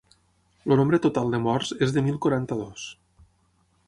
El 0.69 0.73
nombre 0.79 0.99
total 1.03 1.29
de 1.35 1.39
morts 1.43 1.73
és 1.87 1.93
de 1.97 2.03
mil 2.07 2.17
quaranta-dos. 2.27 2.87